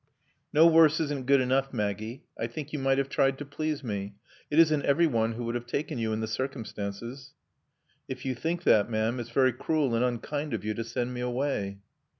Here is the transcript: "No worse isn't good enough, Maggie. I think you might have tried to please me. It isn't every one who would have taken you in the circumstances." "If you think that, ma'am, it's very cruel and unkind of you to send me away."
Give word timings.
"No 0.51 0.65
worse 0.65 0.99
isn't 0.99 1.27
good 1.27 1.41
enough, 1.41 1.71
Maggie. 1.71 2.23
I 2.35 2.47
think 2.47 2.73
you 2.73 2.79
might 2.79 2.97
have 2.97 3.07
tried 3.07 3.37
to 3.37 3.45
please 3.45 3.83
me. 3.83 4.15
It 4.49 4.57
isn't 4.57 4.81
every 4.83 5.05
one 5.05 5.33
who 5.33 5.43
would 5.43 5.53
have 5.53 5.67
taken 5.67 5.99
you 5.99 6.11
in 6.11 6.21
the 6.21 6.27
circumstances." 6.27 7.35
"If 8.07 8.25
you 8.25 8.33
think 8.33 8.63
that, 8.63 8.89
ma'am, 8.89 9.19
it's 9.19 9.29
very 9.29 9.53
cruel 9.53 9.93
and 9.93 10.03
unkind 10.03 10.55
of 10.55 10.65
you 10.65 10.73
to 10.73 10.83
send 10.83 11.13
me 11.13 11.21
away." 11.21 11.77